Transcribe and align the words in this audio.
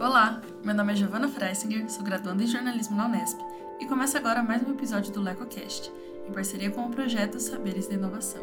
Olá, 0.00 0.40
meu 0.64 0.74
nome 0.74 0.94
é 0.94 0.96
Giovanna 0.96 1.28
Freisinger, 1.28 1.90
sou 1.90 2.02
graduanda 2.02 2.42
em 2.42 2.46
jornalismo 2.46 2.96
na 2.96 3.04
Unesp 3.04 3.38
e 3.78 3.84
começa 3.84 4.16
agora 4.16 4.42
mais 4.42 4.66
um 4.66 4.70
episódio 4.70 5.12
do 5.12 5.20
LecoCast, 5.20 5.92
em 6.26 6.32
parceria 6.32 6.70
com 6.70 6.86
o 6.86 6.90
projeto 6.90 7.38
Saberes 7.38 7.86
da 7.86 7.96
Inovação. 7.96 8.40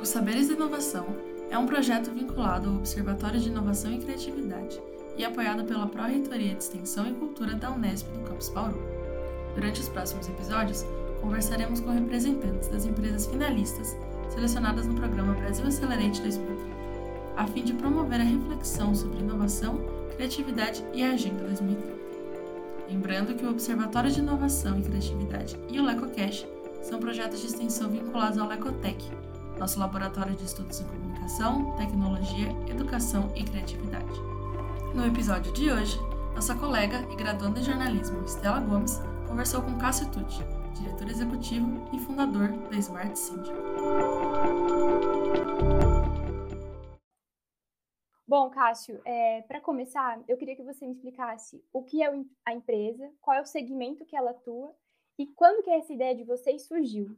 O 0.00 0.06
Saberes 0.06 0.48
da 0.48 0.54
Inovação 0.54 1.14
é 1.50 1.58
um 1.58 1.66
projeto 1.66 2.10
vinculado 2.12 2.70
ao 2.70 2.76
Observatório 2.76 3.38
de 3.38 3.50
Inovação 3.50 3.92
e 3.92 3.98
Criatividade 3.98 4.80
e 5.18 5.24
apoiado 5.26 5.64
pela 5.64 5.86
Pró-Reitoria 5.86 6.54
de 6.54 6.62
Extensão 6.62 7.06
e 7.06 7.12
Cultura 7.12 7.56
da 7.56 7.70
Unesp 7.72 8.08
do 8.10 8.20
Campus 8.20 8.48
Bauru. 8.48 8.82
Durante 9.54 9.82
os 9.82 9.88
próximos 9.90 10.26
episódios, 10.30 10.86
conversaremos 11.22 11.80
com 11.80 11.90
representantes 11.90 12.68
das 12.68 12.84
empresas 12.84 13.26
finalistas 13.26 13.96
selecionadas 14.28 14.86
no 14.86 14.94
programa 14.94 15.34
Brasil 15.34 15.64
Accelerate 15.64 16.20
2030, 16.20 16.62
a 17.36 17.46
fim 17.46 17.64
de 17.64 17.72
promover 17.74 18.20
a 18.20 18.24
reflexão 18.24 18.94
sobre 18.94 19.20
inovação, 19.20 19.78
criatividade 20.16 20.84
e 20.92 21.02
a 21.02 21.12
Agenda 21.12 21.44
2030. 21.44 22.02
Lembrando 22.90 23.34
que 23.34 23.46
o 23.46 23.50
Observatório 23.50 24.10
de 24.10 24.18
Inovação 24.18 24.78
e 24.78 24.82
Criatividade 24.82 25.56
e 25.70 25.80
o 25.80 25.84
LecoCash 25.84 26.46
são 26.82 26.98
projetos 26.98 27.40
de 27.40 27.46
extensão 27.46 27.88
vinculados 27.88 28.36
ao 28.36 28.48
Lecotec, 28.48 29.02
nosso 29.58 29.78
laboratório 29.78 30.34
de 30.34 30.44
estudos 30.44 30.80
em 30.80 30.84
comunicação, 30.84 31.76
tecnologia, 31.76 32.54
educação 32.68 33.30
e 33.36 33.44
criatividade. 33.44 34.20
No 34.92 35.06
episódio 35.06 35.52
de 35.52 35.70
hoje, 35.70 35.98
nossa 36.34 36.54
colega 36.54 37.06
e 37.10 37.16
graduanda 37.16 37.60
em 37.60 37.64
jornalismo, 37.64 38.24
Stella 38.26 38.60
Gomes, 38.60 39.00
conversou 39.28 39.62
com 39.62 39.78
Cássio 39.78 40.08
Tucci, 40.08 40.42
diretor 40.72 41.08
executivo 41.08 41.88
e 41.92 41.98
fundador 42.00 42.48
da 42.68 42.76
Smart 42.76 43.18
Síndico. 43.18 43.56
Bom, 48.26 48.48
Cássio, 48.50 49.00
é, 49.04 49.42
para 49.42 49.60
começar, 49.60 50.22
eu 50.26 50.38
queria 50.38 50.56
que 50.56 50.62
você 50.62 50.86
me 50.86 50.92
explicasse 50.94 51.62
o 51.72 51.82
que 51.82 52.02
é 52.02 52.10
a 52.46 52.54
empresa, 52.54 53.10
qual 53.20 53.36
é 53.36 53.42
o 53.42 53.46
segmento 53.46 54.06
que 54.06 54.16
ela 54.16 54.30
atua 54.30 54.74
e 55.18 55.26
quando 55.26 55.62
que 55.62 55.70
essa 55.70 55.92
ideia 55.92 56.16
de 56.16 56.24
vocês 56.24 56.66
surgiu. 56.66 57.14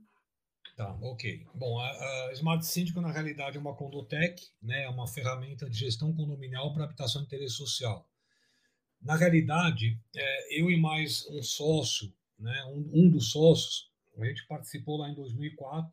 Tá, 0.76 0.98
ok. 1.00 1.46
Bom, 1.54 1.78
a, 1.78 1.88
a 1.88 2.32
Smart 2.32 2.66
Síndico, 2.66 3.00
na 3.00 3.12
realidade, 3.12 3.56
é 3.56 3.60
uma 3.60 3.76
condotec, 3.76 4.42
né, 4.60 4.84
é 4.84 4.88
uma 4.88 5.06
ferramenta 5.06 5.70
de 5.70 5.78
gestão 5.78 6.12
condominial 6.12 6.72
para 6.72 6.84
habitação 6.84 7.20
de 7.22 7.28
interesse 7.28 7.54
social. 7.54 8.08
Na 9.00 9.14
realidade, 9.14 10.00
é, 10.16 10.60
eu 10.60 10.68
e 10.70 10.76
mais 10.76 11.28
um 11.28 11.42
sócio 11.42 12.12
né? 12.38 12.64
Um, 12.66 12.90
um, 12.92 13.10
dos 13.10 13.30
sócios, 13.30 13.90
a 14.18 14.24
gente 14.26 14.46
participou 14.46 14.96
lá 14.96 15.08
em 15.10 15.14
2004 15.14 15.90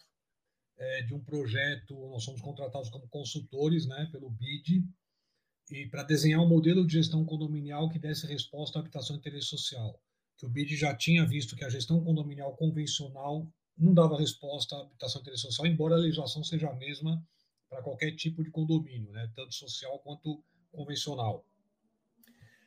é, 0.78 1.04
de 1.04 1.14
um 1.14 1.24
projeto, 1.24 1.94
nós 2.10 2.24
fomos 2.26 2.42
contratados 2.42 2.90
como 2.90 3.08
consultores 3.08 3.86
né, 3.86 4.10
pelo 4.12 4.30
BID, 4.30 4.84
e 5.70 5.88
para 5.88 6.04
desenhar 6.04 6.42
um 6.42 6.50
modelo 6.50 6.86
de 6.86 6.94
gestão 6.94 7.24
condominial 7.24 7.90
que 7.90 8.00
desse 8.00 8.28
resposta 8.28 8.78
à 8.78 8.82
habitação 8.82 9.16
de 9.16 9.22
interesse 9.22 9.48
social. 9.48 10.02
Que 10.38 10.46
o 10.46 10.50
BID 10.50 10.76
já 10.76 10.96
tinha 10.96 11.26
visto 11.26 11.56
que 11.56 11.64
a 11.64 11.70
gestão 11.70 12.04
condominial 12.04 12.56
convencional 12.58 13.48
não 13.78 13.94
dava 13.94 14.20
resposta 14.20 14.76
à 14.76 14.82
habitação 14.82 15.22
de 15.22 15.30
interesse 15.30 15.44
social, 15.44 15.66
embora 15.66 15.96
a 15.96 16.00
legislação 16.00 16.44
seja 16.44 16.70
a 16.70 16.76
mesma 16.76 17.24
para 17.70 17.82
qualquer 17.82 18.12
tipo 18.16 18.44
de 18.44 18.52
condomínio, 18.52 19.12
né, 19.12 19.32
tanto 19.34 19.54
social 19.56 19.98
quanto 20.00 20.44
convencional. 20.72 21.46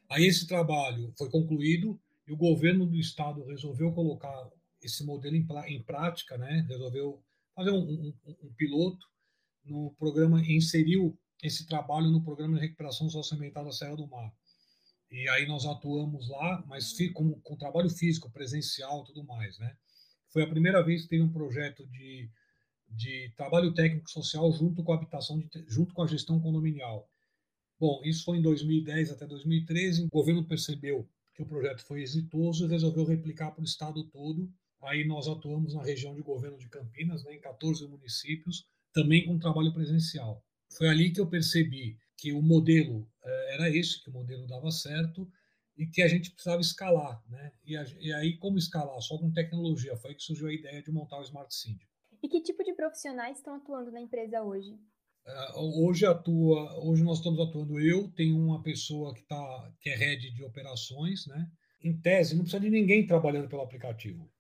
Aí 0.08 0.25
esse 0.25 0.47
trabalho 0.47 1.12
foi 1.19 1.30
concluído, 1.30 2.00
e 2.27 2.33
o 2.33 2.36
governo 2.36 2.86
do 2.86 2.97
estado 2.97 3.44
resolveu 3.44 3.92
colocar 3.92 4.50
esse 4.83 5.05
modelo 5.05 5.36
em, 5.36 5.47
em 5.69 5.83
prática, 5.83 6.36
né? 6.36 6.64
resolveu 6.69 7.22
fazer 7.55 7.70
um, 7.70 7.79
um, 7.79 8.14
um, 8.42 8.52
piloto 8.55 9.07
no 9.64 9.95
programa, 9.98 10.40
inseriu 10.46 11.18
esse 11.42 11.67
trabalho 11.67 12.11
no 12.11 12.23
programa 12.23 12.57
de 12.57 12.63
recuperação 12.63 13.08
socioambiental 13.08 13.64
da 13.64 13.73
Serra 13.73 13.96
do 13.96 14.08
Mar. 14.08 14.33
E 15.11 15.29
aí 15.29 15.46
nós 15.46 15.64
atuamos 15.64 16.29
lá, 16.29 16.64
mas 16.67 16.95
com, 17.13 17.33
com 17.40 17.57
trabalho 17.57 17.89
físico, 17.89 18.30
presencial 18.30 19.05
tudo 19.05 19.24
mais. 19.24 19.58
Né? 19.58 19.77
Foi 20.29 20.42
a 20.42 20.48
primeira 20.48 20.83
vez 20.83 21.02
que 21.02 21.08
teve 21.08 21.23
um 21.23 21.33
projeto 21.33 21.86
de, 21.86 22.29
de 22.89 23.33
trabalho 23.36 23.73
técnico 23.73 24.11
social 24.11 24.51
junto 24.52 24.83
com 24.83 24.92
a 24.92 24.96
habitação, 24.96 25.39
de, 25.39 25.48
junto 25.68 25.95
com 25.95 26.02
a 26.02 26.07
gestão 26.07 26.40
condominial. 26.40 27.08
Bom, 27.79 28.01
isso 28.05 28.24
foi 28.24 28.39
em 28.39 28.42
2010 28.42 29.13
até 29.13 29.27
2013. 29.27 30.05
O 30.05 30.08
governo 30.08 30.45
percebeu 30.45 31.08
que 31.34 31.42
o 31.42 31.46
projeto 31.46 31.84
foi 31.84 32.02
exitoso 32.02 32.64
e 32.64 32.68
resolveu 32.68 33.05
replicar 33.05 33.50
para 33.50 33.62
o 33.62 33.64
estado 33.64 34.05
todo. 34.05 34.48
Aí 34.83 35.06
nós 35.06 35.27
atuamos 35.27 35.74
na 35.74 35.83
região 35.83 36.14
de 36.14 36.22
governo 36.22 36.58
de 36.58 36.68
Campinas, 36.68 37.24
né, 37.24 37.34
em 37.34 37.40
14 37.40 37.86
municípios, 37.89 38.67
também 38.92 39.27
com 39.27 39.39
trabalho 39.39 39.72
presencial. 39.72 40.42
Foi 40.77 40.89
ali 40.89 41.11
que 41.11 41.20
eu 41.20 41.27
percebi 41.27 41.98
que 42.17 42.33
o 42.33 42.40
modelo 42.40 43.08
eh, 43.24 43.55
era 43.55 43.70
esse, 43.70 44.02
que 44.02 44.11
o 44.11 44.12
modelo 44.12 44.46
dava 44.46 44.70
certo 44.70 45.28
e 45.77 45.86
que 45.86 46.02
a 46.02 46.08
gente 46.08 46.30
precisava 46.30 46.61
escalar, 46.61 47.20
né? 47.28 47.52
E, 47.64 47.77
a, 47.77 47.84
e, 47.98 48.12
aí 48.12 48.36
como 48.39 48.58
escalar? 48.58 49.01
Só 49.02 49.18
com 49.18 49.33
tecnologia. 49.33 49.96
Foi 49.96 50.11
aí 50.11 50.16
que 50.16 50.22
surgiu 50.22 50.46
a 50.46 50.52
ideia 50.52 50.83
de 50.83 50.92
montar 50.92 51.18
o 51.18 51.22
Smart 51.22 51.52
Síndico. 51.52 51.92
E 52.22 52.28
que 52.28 52.40
tipo 52.40 52.62
de 52.62 52.72
profissionais 52.74 53.39
estão 53.39 53.56
atuando 53.56 53.90
na 53.90 54.01
empresa 54.01 54.42
hoje? 54.42 54.78
Uh, 55.27 55.86
hoje 55.86 56.05
atua, 56.05 56.79
hoje 56.80 57.02
nós 57.02 57.17
estamos 57.18 57.40
atuando 57.40 57.80
eu, 57.80 58.08
tem 58.08 58.33
uma 58.35 58.62
pessoa 58.62 59.14
que 59.14 59.23
tá 59.23 59.73
que 59.80 59.89
é 59.89 59.96
head 59.96 60.30
de 60.30 60.45
operações, 60.45 61.27
né? 61.27 61.51
Em 61.83 61.96
tese, 61.96 62.35
não 62.35 62.42
precisa 62.42 62.61
de 62.61 62.68
ninguém 62.68 63.07
trabalhando 63.07 63.48
pelo 63.48 63.63
aplicativo, 63.63 64.30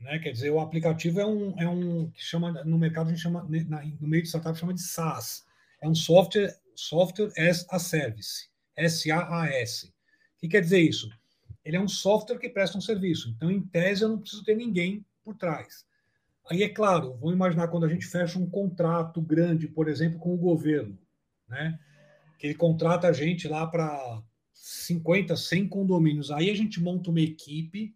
né? 0.00 0.18
Quer 0.18 0.32
dizer, 0.32 0.50
o 0.50 0.60
aplicativo 0.60 1.20
é 1.20 1.26
um 1.26 1.58
é 1.58 1.66
um 1.66 2.10
que 2.10 2.22
chama 2.22 2.52
no 2.64 2.78
mercado 2.78 3.06
a 3.06 3.10
gente 3.10 3.22
chama 3.22 3.42
no 3.42 4.08
meio 4.08 4.22
de 4.22 4.28
startup 4.28 4.58
chama 4.58 4.74
de 4.74 4.82
SaaS, 4.82 5.42
é 5.80 5.88
um 5.88 5.94
software 5.94 6.54
software 6.76 7.32
as 7.38 7.66
a 7.70 7.78
service, 7.78 8.50
S. 8.76 9.86
O 9.86 9.92
que 10.38 10.48
quer 10.48 10.60
dizer 10.60 10.80
isso? 10.80 11.08
Ele 11.64 11.76
é 11.76 11.80
um 11.80 11.88
software 11.88 12.38
que 12.38 12.50
presta 12.50 12.76
um 12.76 12.82
serviço. 12.82 13.30
Então, 13.30 13.50
em 13.50 13.62
tese, 13.62 14.02
eu 14.02 14.10
não 14.10 14.18
preciso 14.18 14.44
ter 14.44 14.54
ninguém 14.54 15.02
por 15.24 15.34
trás. 15.34 15.86
Aí 16.50 16.62
é 16.62 16.68
claro, 16.68 17.14
vamos 17.14 17.34
imaginar 17.34 17.68
quando 17.68 17.84
a 17.84 17.88
gente 17.88 18.06
fecha 18.06 18.38
um 18.38 18.48
contrato 18.48 19.20
grande, 19.20 19.66
por 19.66 19.88
exemplo, 19.88 20.18
com 20.18 20.34
o 20.34 20.38
governo, 20.38 20.98
né? 21.48 21.78
Que 22.38 22.48
ele 22.48 22.54
contrata 22.54 23.08
a 23.08 23.12
gente 23.12 23.48
lá 23.48 23.66
para 23.66 24.22
50, 24.52 25.36
100 25.36 25.68
condomínios. 25.68 26.30
Aí 26.30 26.50
a 26.50 26.54
gente 26.54 26.82
monta 26.82 27.10
uma 27.10 27.20
equipe 27.20 27.94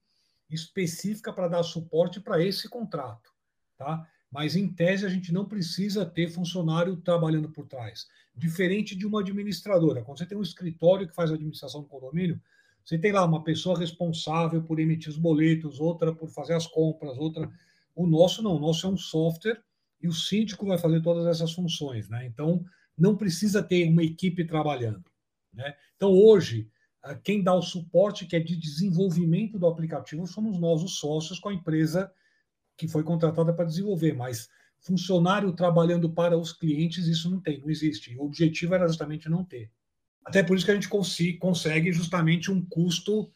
específica 0.49 1.33
para 1.33 1.49
dar 1.49 1.63
suporte 1.63 2.21
para 2.21 2.43
esse 2.43 2.69
contrato, 2.69 3.31
tá? 3.77 4.07
Mas 4.31 4.57
em 4.57 4.69
tese 4.69 5.05
a 5.05 5.09
gente 5.09 5.33
não 5.33 5.45
precisa 5.45 6.05
ter 6.05 6.29
funcionário 6.29 6.97
trabalhando 6.97 7.51
por 7.51 7.67
trás. 7.67 8.07
Diferente 8.35 8.95
de 8.95 9.07
uma 9.07 9.21
administradora. 9.21 10.03
Quando 10.03 10.19
você 10.19 10.27
tem 10.27 10.39
um 10.39 10.43
escritório 10.43 11.09
que 11.09 11.15
faz 11.15 11.31
a 11.31 11.35
administração 11.35 11.83
do 11.83 11.89
condomínio, 11.89 12.41
você 12.85 12.99
tem 12.99 13.13
lá 13.13 13.25
uma 13.25 13.45
pessoa 13.45 13.79
responsável 13.79 14.63
por 14.63 14.81
emitir 14.81 15.11
os 15.11 15.19
boletos, 15.19 15.81
outra 15.81 16.15
por 16.15 16.29
fazer 16.31 16.55
as 16.55 16.67
compras, 16.67 17.19
outra 17.19 17.51
o 17.99 18.07
nosso 18.07 18.43
não, 18.43 18.55
o 18.55 18.61
nosso 18.61 18.87
é 18.87 18.91
um 18.91 18.97
software 18.97 19.61
e 20.01 20.07
o 20.07 20.13
síndico 20.13 20.65
vai 20.65 20.79
fazer 20.79 21.03
todas 21.03 21.27
essas 21.27 21.53
funções, 21.53 22.09
né? 22.09 22.25
Então, 22.27 22.65
não 22.97 23.17
precisa 23.17 23.61
ter 23.61 23.89
uma 23.89 24.05
equipe 24.05 24.45
trabalhando, 24.45 25.05
né? 25.53 25.75
Então, 25.97 26.13
hoje, 26.13 26.71
ah, 27.03 27.17
quem 27.17 27.43
dá 27.43 27.53
o 27.53 27.61
suporte 27.61 28.25
que 28.25 28.37
é 28.37 28.41
de 28.41 28.57
desenvolvimento 28.57 29.59
do 29.59 29.67
aplicativo 29.67 30.29
somos 30.29 30.61
nós, 30.61 30.85
os 30.85 30.99
sócios, 30.99 31.41
com 31.41 31.49
a 31.49 31.55
empresa 31.55 32.13
que 32.77 32.87
foi 32.87 33.03
contratada 33.03 33.53
para 33.53 33.65
desenvolver, 33.65 34.13
mas 34.13 34.49
funcionário 34.79 35.53
trabalhando 35.53 36.09
para 36.09 36.39
os 36.39 36.53
clientes, 36.53 37.09
isso 37.09 37.29
não 37.29 37.41
tem, 37.41 37.59
não 37.61 37.69
existe. 37.69 38.17
O 38.17 38.27
objetivo 38.27 38.77
era 38.77 38.87
justamente 38.87 39.29
não 39.29 39.45
ter. 39.45 39.73
Até 40.25 40.45
por 40.45 40.57
isso 40.57 40.65
que 40.65 40.71
a 40.71 40.75
gente 40.75 40.89
consegue 41.39 41.93
justamente 41.93 42.49
um 42.49 42.65
custo 42.65 43.29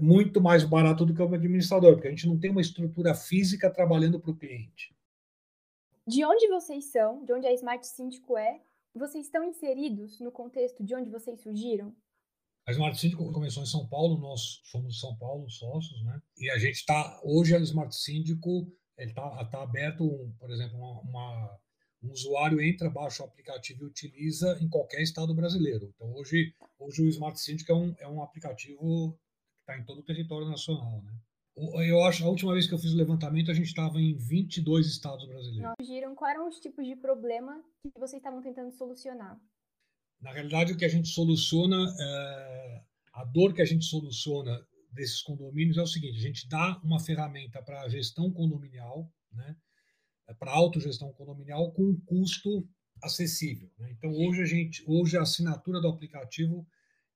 muito 0.00 0.40
mais 0.40 0.64
barato 0.64 1.04
do 1.04 1.14
que 1.14 1.22
o 1.22 1.34
administrador, 1.34 1.94
porque 1.94 2.08
a 2.08 2.10
gente 2.10 2.26
não 2.26 2.38
tem 2.38 2.50
uma 2.50 2.60
estrutura 2.60 3.14
física 3.14 3.70
trabalhando 3.70 4.20
para 4.20 4.30
o 4.30 4.36
cliente. 4.36 4.94
De 6.06 6.24
onde 6.24 6.48
vocês 6.48 6.86
são, 6.86 7.24
de 7.24 7.32
onde 7.32 7.46
a 7.46 7.52
Smart 7.52 7.86
Síndico 7.86 8.36
é, 8.36 8.60
vocês 8.94 9.26
estão 9.26 9.42
inseridos 9.42 10.20
no 10.20 10.30
contexto 10.30 10.84
de 10.84 10.94
onde 10.94 11.10
vocês 11.10 11.40
surgiram? 11.40 11.94
A 12.66 12.72
Smart 12.72 12.98
Síndico 12.98 13.30
começou 13.32 13.62
em 13.62 13.66
São 13.66 13.86
Paulo, 13.86 14.18
nós 14.18 14.60
somos 14.64 14.94
de 14.94 15.00
São 15.00 15.14
Paulo, 15.16 15.50
sócios, 15.50 16.02
né? 16.04 16.22
E 16.38 16.50
a 16.50 16.58
gente 16.58 16.76
está, 16.76 17.20
hoje 17.22 17.54
a 17.54 17.58
Smart 17.58 17.94
Síndico, 17.94 18.72
ele 18.96 19.10
está 19.10 19.44
tá 19.46 19.62
aberto, 19.62 20.04
um, 20.04 20.32
por 20.38 20.50
exemplo, 20.50 20.78
uma, 20.78 21.00
uma, 21.00 21.60
um 22.02 22.10
usuário 22.10 22.60
entra, 22.60 22.88
baixa 22.88 23.22
o 23.22 23.26
aplicativo 23.26 23.82
e 23.82 23.86
utiliza 23.86 24.58
em 24.60 24.68
qualquer 24.68 25.02
estado 25.02 25.34
brasileiro. 25.34 25.92
Então 25.94 26.14
hoje, 26.14 26.54
hoje 26.78 27.02
o 27.02 27.08
Smart 27.08 27.38
Síndico 27.38 27.72
é 27.72 27.74
um, 27.74 27.94
é 27.98 28.08
um 28.08 28.22
aplicativo 28.22 29.18
está 29.64 29.78
em 29.78 29.84
todo 29.84 30.00
o 30.00 30.04
território 30.04 30.46
nacional, 30.46 31.02
né? 31.02 31.12
Eu 31.56 32.02
acho 32.02 32.24
a 32.24 32.28
última 32.28 32.52
vez 32.52 32.66
que 32.66 32.74
eu 32.74 32.78
fiz 32.78 32.92
o 32.92 32.96
levantamento 32.96 33.48
a 33.48 33.54
gente 33.54 33.68
estava 33.68 34.00
em 34.00 34.16
22 34.16 34.88
estados 34.88 35.24
brasileiros. 35.24 35.72
Surgiram 35.80 36.12
quais 36.14 36.34
eram 36.34 36.48
os 36.48 36.58
tipos 36.58 36.84
de 36.84 36.96
problema 36.96 37.62
que 37.80 37.98
vocês 37.98 38.18
estavam 38.18 38.42
tentando 38.42 38.72
solucionar? 38.72 39.38
Na 40.20 40.32
realidade, 40.32 40.72
o 40.72 40.76
que 40.76 40.84
a 40.84 40.88
gente 40.88 41.08
soluciona, 41.08 41.76
é, 41.76 42.82
a 43.12 43.24
dor 43.24 43.54
que 43.54 43.62
a 43.62 43.64
gente 43.64 43.84
soluciona 43.84 44.66
desses 44.90 45.22
condomínios 45.22 45.78
é 45.78 45.82
o 45.82 45.86
seguinte: 45.86 46.18
a 46.18 46.22
gente 46.22 46.48
dá 46.48 46.80
uma 46.82 46.98
ferramenta 46.98 47.62
para 47.62 47.82
a 47.82 47.88
gestão 47.88 48.32
condominial, 48.32 49.08
né? 49.32 49.56
é, 50.28 50.34
para 50.34 50.52
autogestão 50.52 51.12
condominial 51.12 51.72
com 51.72 51.90
um 51.90 52.00
custo 52.00 52.68
acessível. 53.02 53.70
Né? 53.78 53.92
Então, 53.92 54.10
hoje 54.10 54.42
a 54.42 54.46
gente, 54.46 54.82
hoje 54.86 55.16
a 55.16 55.22
assinatura 55.22 55.80
do 55.80 55.88
aplicativo, 55.88 56.66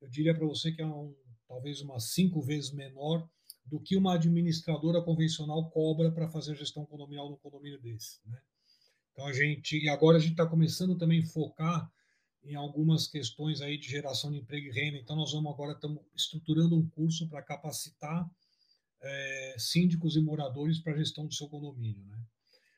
eu 0.01 0.09
diria 0.09 0.35
para 0.35 0.47
você 0.47 0.73
que 0.73 0.83
é 0.83 0.87
um, 0.87 1.15
talvez 1.49 1.81
umas 1.81 2.13
cinco 2.13 2.43
vezes 2.43 2.71
menor 2.71 3.27
do 3.65 3.81
que 3.81 3.97
uma 3.97 4.15
administradora 4.15 5.03
convencional 5.03 5.69
cobra 5.71 6.13
para 6.13 6.29
fazer 6.29 6.55
gestão 6.55 6.85
condominial 6.87 7.31
no 7.31 7.39
condomínio 7.39 7.81
desse. 7.81 8.21
Né? 8.27 8.39
Então 9.13 9.27
a 9.27 9.33
gente 9.33 9.79
e 9.79 9.89
agora 9.89 10.19
a 10.19 10.21
gente 10.21 10.33
está 10.33 10.47
começando 10.47 10.97
também 10.97 11.23
a 11.23 11.27
focar 11.27 11.91
em 12.45 12.55
algumas 12.55 13.09
questões 13.09 13.61
aí 13.61 13.77
de 13.77 13.89
geração 13.89 14.31
de 14.31 14.39
emprego 14.39 14.69
e 14.69 14.71
renda. 14.71 14.99
Então 14.99 15.17
nós 15.17 15.33
vamos 15.33 15.53
agora 15.53 15.73
estamos 15.73 16.03
estruturando 16.15 16.77
um 16.77 16.89
curso 16.89 17.29
para 17.29 17.43
capacitar 17.43 18.31
é, 19.01 19.57
síndicos 19.59 20.17
e 20.17 20.21
moradores 20.21 20.79
para 20.79 20.93
a 20.93 20.97
gestão 20.97 21.27
do 21.27 21.35
seu 21.35 21.49
condomínio, 21.49 22.05
né? 22.07 22.19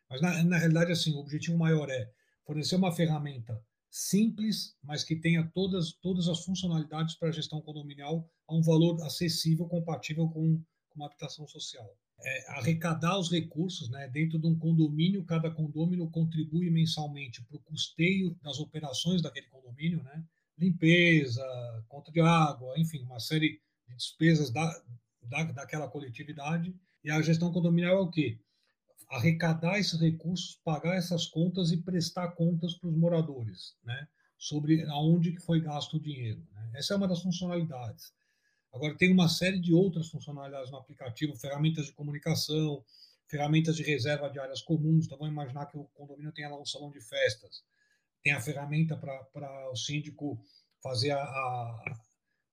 Mas 0.09 0.21
na, 0.21 0.43
na 0.45 0.59
realidade 0.59 0.93
assim 0.93 1.13
o 1.13 1.19
objetivo 1.19 1.57
maior 1.57 1.89
é 1.89 2.11
fornecer 2.45 2.75
uma 2.77 2.91
ferramenta 2.91 3.63
simples, 3.91 4.77
mas 4.83 5.03
que 5.03 5.17
tenha 5.17 5.47
todas 5.53 5.93
todas 5.95 6.29
as 6.29 6.45
funcionalidades 6.45 7.17
para 7.17 7.29
a 7.29 7.33
gestão 7.33 7.61
condominial 7.61 8.29
a 8.47 8.55
um 8.55 8.63
valor 8.63 9.03
acessível, 9.03 9.67
compatível 9.67 10.29
com 10.29 10.63
como 10.91 11.05
habitação 11.05 11.47
social. 11.47 11.89
É, 12.23 12.51
arrecadar 12.59 13.19
os 13.19 13.31
recursos, 13.31 13.89
né, 13.89 14.07
dentro 14.09 14.39
de 14.39 14.47
um 14.47 14.59
condomínio, 14.59 15.25
cada 15.25 15.51
condomínio 15.51 16.11
contribui 16.11 16.69
mensalmente 16.69 17.43
para 17.45 17.57
o 17.57 17.61
custeio 17.61 18.37
das 18.43 18.59
operações 18.59 19.23
daquele 19.23 19.47
condomínio, 19.47 20.03
né, 20.03 20.23
limpeza, 20.59 21.43
conta 21.89 22.13
de 22.13 22.21
água, 22.21 22.79
enfim, 22.79 23.03
uma 23.05 23.19
série 23.19 23.61
de 23.89 23.97
despesas 23.97 24.51
da, 24.51 24.83
da, 25.23 25.45
daquela 25.45 25.89
coletividade. 25.89 26.75
E 27.03 27.11
a 27.11 27.23
gestão 27.23 27.51
condominial 27.51 27.97
é 27.97 28.01
o 28.01 28.11
quê? 28.11 28.39
Arrecadar 29.11 29.79
esses 29.79 30.01
recursos, 30.01 30.61
pagar 30.65 30.97
essas 30.97 31.27
contas 31.27 31.73
e 31.73 31.77
prestar 31.77 32.29
contas 32.33 32.75
para 32.75 32.89
os 32.89 32.97
moradores, 32.97 33.77
né, 33.83 34.07
sobre 34.39 34.83
aonde 34.85 35.33
que 35.33 35.41
foi 35.41 35.61
gasto 35.61 35.97
o 35.97 36.01
dinheiro. 36.01 36.47
Né? 36.53 36.71
Essa 36.77 36.95
é 36.95 36.97
uma 36.97 37.09
das 37.09 37.21
funcionalidades. 37.21 38.13
Agora, 38.73 38.97
tem 38.97 39.13
uma 39.13 39.29
série 39.29 39.59
de 39.59 39.75
outras 39.75 40.09
funcionalidades 40.09 40.71
no 40.71 40.79
aplicativo, 40.79 41.37
ferramentas 41.37 41.87
de 41.87 41.93
comunicação, 41.93 42.85
ferramentas 43.27 43.77
de 43.77 43.83
reserva 43.83 44.31
de 44.31 44.39
áreas 44.39 44.63
comuns. 44.63 45.07
Então, 45.07 45.19
vamos 45.19 45.33
imaginar 45.33 45.67
que 45.67 45.77
o 45.77 45.85
condomínio 45.95 46.33
tenha 46.33 46.49
lá 46.49 46.61
um 46.61 46.65
salão 46.65 46.91
de 46.91 47.01
festas. 47.01 47.65
Tem 48.23 48.33
a 48.33 48.41
ferramenta 48.41 48.97
para 48.97 49.71
o 49.71 49.77
síndico 49.77 50.41
fazer 50.81 51.11
a, 51.11 51.23
a 51.23 51.97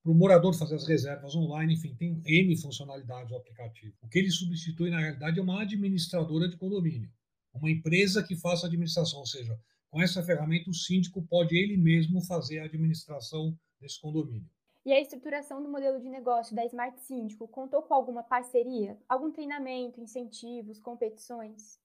para 0.07 0.13
o 0.13 0.15
morador 0.15 0.53
fazer 0.53 0.75
as 0.75 0.87
reservas 0.87 1.35
online, 1.35 1.73
enfim, 1.73 1.93
tem 1.93 2.21
N 2.25 2.55
funcionalidades 2.55 3.27
do 3.27 3.35
aplicativo. 3.35 3.93
O 4.01 4.07
que 4.07 4.19
ele 4.19 4.31
substitui, 4.31 4.89
na 4.89 5.01
realidade, 5.01 5.37
é 5.37 5.43
uma 5.43 5.61
administradora 5.61 6.47
de 6.47 6.55
condomínio, 6.55 7.11
uma 7.53 7.69
empresa 7.69 8.23
que 8.23 8.33
faça 8.37 8.67
administração, 8.67 9.19
ou 9.19 9.25
seja, 9.25 9.59
com 9.89 10.01
essa 10.01 10.23
ferramenta 10.23 10.69
o 10.69 10.73
síndico 10.73 11.21
pode 11.23 11.57
ele 11.57 11.75
mesmo 11.75 12.21
fazer 12.21 12.59
a 12.59 12.63
administração 12.63 13.53
desse 13.81 13.99
condomínio. 13.99 14.49
E 14.85 14.93
a 14.93 15.01
estruturação 15.01 15.61
do 15.61 15.67
modelo 15.67 15.99
de 15.99 16.07
negócio 16.07 16.55
da 16.55 16.65
Smart 16.65 16.97
Síndico 17.01 17.45
contou 17.45 17.81
com 17.81 17.93
alguma 17.93 18.23
parceria? 18.23 18.97
Algum 19.09 19.29
treinamento, 19.29 19.99
incentivos, 19.99 20.79
competições? 20.79 21.81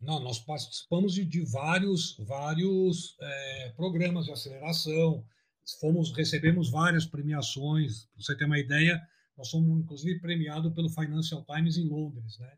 Não, 0.00 0.18
nós 0.18 0.40
participamos 0.40 1.14
de, 1.14 1.24
de 1.24 1.44
vários, 1.44 2.16
vários 2.18 3.16
é, 3.20 3.72
programas 3.76 4.24
de 4.24 4.32
aceleração, 4.32 5.24
fomos, 5.80 6.14
recebemos 6.14 6.70
várias 6.70 7.06
premiações. 7.06 8.06
Para 8.06 8.22
você 8.22 8.36
ter 8.36 8.44
uma 8.44 8.58
ideia, 8.58 9.00
nós 9.36 9.48
somos 9.48 9.80
inclusive 9.80 10.20
premiados 10.20 10.72
pelo 10.74 10.88
Financial 10.88 11.44
Times 11.44 11.76
em 11.76 11.88
Londres, 11.88 12.38
né? 12.38 12.52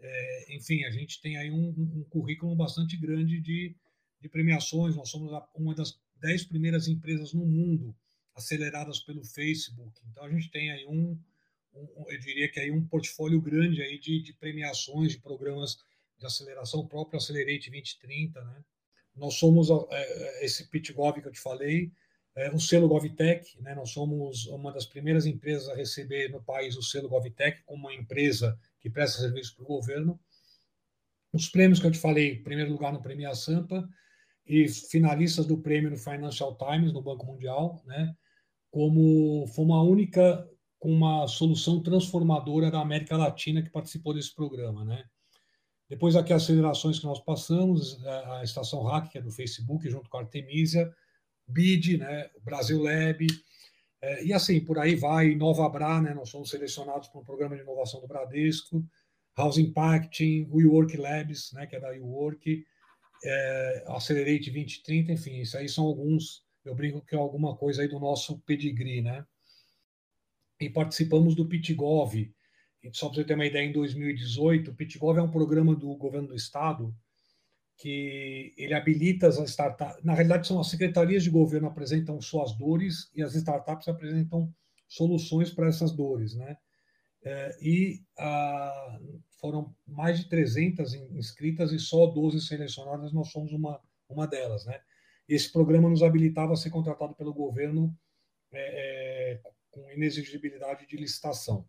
É, 0.00 0.56
enfim, 0.56 0.84
a 0.84 0.90
gente 0.90 1.20
tem 1.22 1.36
aí 1.36 1.50
um, 1.50 1.68
um 1.68 2.04
currículo 2.10 2.54
bastante 2.54 2.96
grande 2.96 3.40
de, 3.40 3.74
de 4.20 4.28
premiações. 4.28 4.96
Nós 4.96 5.08
somos 5.08 5.32
uma 5.54 5.74
das 5.74 5.98
dez 6.16 6.44
primeiras 6.44 6.88
empresas 6.88 7.32
no 7.32 7.46
mundo 7.46 7.94
aceleradas 8.34 9.00
pelo 9.00 9.24
Facebook. 9.24 10.00
Então 10.10 10.24
a 10.24 10.30
gente 10.30 10.50
tem 10.50 10.70
aí 10.70 10.86
um, 10.86 11.18
um 11.72 12.04
eu 12.08 12.20
diria 12.20 12.50
que 12.50 12.60
aí 12.60 12.70
um 12.70 12.86
portfólio 12.86 13.40
grande 13.40 13.80
aí 13.80 13.98
de, 13.98 14.20
de, 14.20 14.32
premiações, 14.34 15.12
de 15.12 15.20
programas 15.20 15.78
de 16.18 16.26
aceleração, 16.26 16.86
próprio 16.86 17.18
Accelerate 17.18 17.70
2030, 17.70 18.44
né? 18.44 18.64
Nós 19.14 19.34
somos 19.34 19.70
é, 19.70 19.84
é, 19.90 20.44
esse 20.44 20.68
PitGov 20.68 21.20
que 21.20 21.28
eu 21.28 21.32
te 21.32 21.40
falei, 21.40 21.92
é, 22.36 22.50
o 22.50 22.58
selo 22.58 22.88
GovTech, 22.88 23.60
né? 23.62 23.74
Nós 23.74 23.90
somos 23.90 24.46
uma 24.46 24.72
das 24.72 24.86
primeiras 24.86 25.24
empresas 25.24 25.68
a 25.68 25.74
receber 25.74 26.30
no 26.30 26.42
país 26.42 26.76
o 26.76 26.82
selo 26.82 27.08
GovTech 27.08 27.62
como 27.64 27.86
uma 27.86 27.94
empresa 27.94 28.58
que 28.80 28.90
presta 28.90 29.20
serviço 29.20 29.54
para 29.54 29.64
o 29.64 29.68
governo. 29.68 30.18
Os 31.32 31.48
prêmios 31.48 31.80
que 31.80 31.86
eu 31.86 31.92
te 31.92 31.98
falei, 31.98 32.40
primeiro 32.40 32.72
lugar 32.72 32.92
no 32.92 33.02
Prêmio 33.02 33.34
Sampa, 33.34 33.88
e 34.46 34.68
finalistas 34.68 35.46
do 35.46 35.58
prêmio 35.58 35.90
no 35.90 35.96
Financial 35.96 36.56
Times, 36.56 36.92
no 36.92 37.02
Banco 37.02 37.24
Mundial, 37.24 37.82
né? 37.86 38.14
como 38.70 39.46
fomos 39.48 39.76
a 39.76 39.82
única 39.82 40.48
com 40.78 40.90
uma 40.90 41.26
solução 41.26 41.82
transformadora 41.82 42.70
da 42.70 42.80
América 42.80 43.16
Latina 43.16 43.62
que 43.62 43.70
participou 43.70 44.12
desse 44.12 44.34
programa. 44.34 44.84
Né? 44.84 45.04
Depois 45.88 46.14
aqui 46.14 46.32
as 46.32 46.42
acelerações 46.42 46.98
que 46.98 47.06
nós 47.06 47.20
passamos, 47.20 48.04
a 48.04 48.42
Estação 48.42 48.82
Hack, 48.82 49.10
que 49.10 49.18
é 49.18 49.22
do 49.22 49.30
Facebook, 49.30 49.88
junto 49.88 50.10
com 50.10 50.18
a 50.18 50.20
Artemisia, 50.20 50.92
BID, 51.46 51.98
né? 51.98 52.30
Brasil 52.42 52.82
Lab, 52.82 53.26
é, 54.04 54.22
e 54.22 54.32
assim, 54.34 54.60
por 54.60 54.78
aí 54.78 54.94
vai, 54.94 55.34
Nova 55.34 55.66
Bra, 55.66 56.00
né? 56.00 56.12
nós 56.12 56.28
somos 56.28 56.50
selecionados 56.50 57.08
para 57.08 57.20
um 57.20 57.24
programa 57.24 57.56
de 57.56 57.62
inovação 57.62 58.02
do 58.02 58.06
Bradesco, 58.06 58.84
House 59.34 59.56
Impacting, 59.56 60.46
WeWork 60.52 60.94
Labs, 60.98 61.52
né? 61.52 61.66
que 61.66 61.74
é 61.74 61.80
da 61.80 61.88
WeWork, 61.88 62.66
é, 63.24 63.84
Accelerate 63.88 64.50
2030, 64.50 65.12
enfim, 65.12 65.40
isso 65.40 65.56
aí 65.56 65.70
são 65.70 65.84
alguns, 65.84 66.44
eu 66.66 66.74
brinco 66.74 67.00
que 67.00 67.14
é 67.14 67.18
alguma 67.18 67.56
coisa 67.56 67.80
aí 67.80 67.88
do 67.88 67.98
nosso 67.98 68.38
pedigree, 68.40 69.00
né? 69.00 69.24
E 70.60 70.68
participamos 70.68 71.34
do 71.34 71.46
PitGov, 71.46 72.30
só 72.92 73.08
para 73.08 73.16
você 73.16 73.24
ter 73.24 73.34
uma 73.34 73.46
ideia, 73.46 73.66
em 73.66 73.72
2018, 73.72 74.70
o 74.70 74.74
PitGov 74.74 75.18
é 75.18 75.22
um 75.22 75.30
programa 75.30 75.74
do 75.74 75.94
governo 75.96 76.28
do 76.28 76.34
estado 76.34 76.94
que 77.76 78.54
ele 78.56 78.74
habilita 78.74 79.26
as 79.26 79.38
startups, 79.38 80.02
na 80.04 80.14
realidade 80.14 80.46
são 80.46 80.60
as 80.60 80.68
secretarias 80.68 81.24
de 81.24 81.30
governo 81.30 81.68
apresentam 81.68 82.20
suas 82.20 82.52
dores 82.56 83.10
e 83.14 83.22
as 83.22 83.34
startups 83.34 83.88
apresentam 83.88 84.52
soluções 84.88 85.50
para 85.50 85.68
essas 85.68 85.92
dores, 85.92 86.34
né? 86.34 86.56
É, 87.24 87.56
e 87.60 88.02
ah, 88.18 88.98
foram 89.40 89.74
mais 89.86 90.18
de 90.18 90.28
300 90.28 90.94
inscritas 90.94 91.72
e 91.72 91.78
só 91.78 92.06
12 92.06 92.40
selecionadas, 92.42 93.12
nós 93.12 93.30
somos 93.30 93.50
uma, 93.52 93.80
uma 94.08 94.26
delas. 94.26 94.66
Né? 94.66 94.78
Esse 95.26 95.50
programa 95.50 95.88
nos 95.88 96.02
habilitava 96.02 96.52
a 96.52 96.56
ser 96.56 96.68
contratado 96.68 97.14
pelo 97.14 97.32
governo 97.32 97.96
é, 98.52 99.32
é, 99.32 99.40
com 99.70 99.90
inexigibilidade 99.90 100.86
de 100.86 100.96
licitação. 100.96 101.66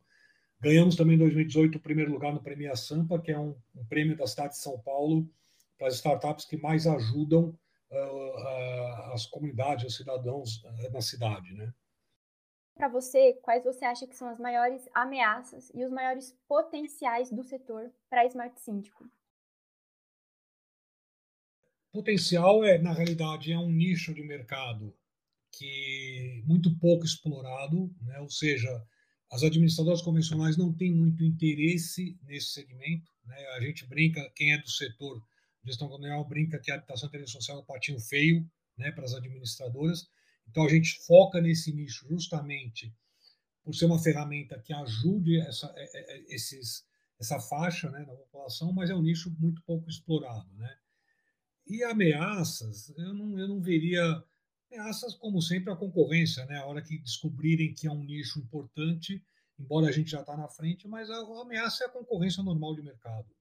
Ganhamos 0.59 0.95
também 0.95 1.15
em 1.15 1.19
2018 1.19 1.77
o 1.77 1.81
primeiro 1.81 2.11
lugar 2.11 2.33
no 2.33 2.43
Prêmio 2.43 2.75
Sampa, 2.75 3.19
que 3.19 3.31
é 3.31 3.39
um, 3.39 3.55
um 3.73 3.85
prêmio 3.85 4.17
da 4.17 4.27
cidade 4.27 4.53
de 4.53 4.59
São 4.59 4.77
Paulo 4.79 5.29
para 5.77 5.87
as 5.87 5.95
startups 5.95 6.45
que 6.45 6.57
mais 6.57 6.87
ajudam 6.87 7.57
uh, 7.91 9.13
as 9.13 9.25
comunidades, 9.25 9.85
os 9.85 9.95
cidadãos 9.95 10.63
uh, 10.63 10.91
na 10.91 11.01
cidade. 11.01 11.53
Né? 11.53 11.73
para 12.75 12.89
você, 12.89 13.33
quais 13.41 13.63
você 13.63 13.85
acha 13.85 14.05
que 14.05 14.15
são 14.15 14.27
as 14.27 14.37
maiores 14.37 14.87
ameaças 14.93 15.71
e 15.73 15.83
os 15.83 15.89
maiores 15.89 16.37
potenciais 16.47 17.31
do 17.31 17.41
setor 17.41 17.89
para 18.09 18.21
a 18.21 18.25
Smart 18.25 18.59
Síndico? 18.59 19.09
Potencial 21.91 22.65
é, 22.65 22.77
na 22.77 22.91
realidade, 22.91 23.53
é 23.53 23.57
um 23.57 23.71
nicho 23.71 24.13
de 24.13 24.21
mercado 24.21 24.93
que 25.53 26.43
muito 26.45 26.77
pouco 26.79 27.05
explorado, 27.05 27.89
né? 28.01 28.19
ou 28.19 28.29
seja, 28.29 28.69
as 29.31 29.41
administradoras 29.41 30.01
convencionais 30.01 30.57
não 30.57 30.73
têm 30.73 30.93
muito 30.93 31.23
interesse 31.23 32.19
nesse 32.23 32.47
segmento. 32.47 33.09
Né? 33.25 33.37
A 33.55 33.61
gente 33.61 33.87
brinca, 33.87 34.29
quem 34.35 34.51
é 34.51 34.57
do 34.57 34.69
setor 34.69 35.23
gestão 35.65 35.87
colonial 35.87 36.23
brinca 36.27 36.59
que 36.59 36.71
a 36.71 36.75
habitação 36.75 37.09
social 37.27 37.57
é 37.57 37.61
um 37.61 37.65
patinho 37.65 37.99
feio 37.99 38.49
né, 38.77 38.91
para 38.91 39.05
as 39.05 39.13
administradoras, 39.13 40.07
então 40.47 40.65
a 40.65 40.69
gente 40.69 40.99
foca 41.05 41.41
nesse 41.41 41.73
nicho 41.73 42.07
justamente 42.07 42.93
por 43.63 43.73
ser 43.73 43.85
uma 43.85 44.01
ferramenta 44.01 44.59
que 44.59 44.71
ajude 44.71 45.39
essa, 45.41 45.73
é, 45.75 45.83
é, 45.83 46.17
é, 46.17 46.35
esses, 46.35 46.85
essa 47.19 47.39
faixa 47.39 47.89
né, 47.89 48.05
da 48.05 48.13
população, 48.13 48.71
mas 48.71 48.91
é 48.91 48.95
um 48.95 49.01
nicho 49.01 49.35
muito 49.39 49.61
pouco 49.63 49.89
explorado. 49.89 50.47
Né? 50.53 50.77
E 51.65 51.83
ameaças, 51.83 52.93
eu 52.95 53.13
não, 53.13 53.39
eu 53.39 53.47
não 53.47 53.59
veria 53.59 54.23
ameaças, 54.71 55.15
como 55.15 55.41
sempre, 55.41 55.73
a 55.73 55.75
concorrência, 55.75 56.45
né? 56.45 56.59
a 56.59 56.65
hora 56.65 56.81
que 56.81 56.99
descobrirem 56.99 57.73
que 57.73 57.87
é 57.87 57.91
um 57.91 58.03
nicho 58.03 58.39
importante, 58.39 59.23
embora 59.57 59.87
a 59.87 59.91
gente 59.91 60.11
já 60.11 60.19
está 60.19 60.37
na 60.37 60.47
frente, 60.47 60.87
mas 60.87 61.09
a 61.09 61.17
ameaça 61.41 61.85
é 61.85 61.87
a 61.87 61.91
concorrência 61.91 62.43
normal 62.43 62.75
de 62.75 62.83
mercado. 62.83 63.34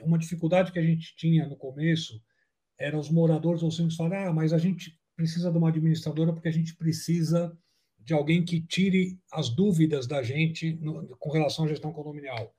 Uma 0.00 0.18
dificuldade 0.18 0.72
que 0.72 0.78
a 0.78 0.84
gente 0.84 1.14
tinha 1.16 1.46
no 1.46 1.56
começo 1.56 2.22
era 2.78 2.98
os 2.98 3.10
moradores 3.10 3.62
ou 3.62 3.70
sempre 3.70 3.94
falar, 3.94 4.28
ah, 4.28 4.32
mas 4.32 4.52
a 4.52 4.58
gente 4.58 4.98
precisa 5.14 5.50
de 5.50 5.58
uma 5.58 5.68
administradora 5.68 6.32
porque 6.32 6.48
a 6.48 6.52
gente 6.52 6.74
precisa 6.76 7.56
de 7.98 8.12
alguém 8.12 8.44
que 8.44 8.60
tire 8.60 9.18
as 9.32 9.48
dúvidas 9.48 10.06
da 10.06 10.22
gente 10.22 10.74
no, 10.80 11.16
com 11.18 11.30
relação 11.30 11.64
à 11.64 11.68
gestão 11.68 11.92
condominial. 11.92 12.54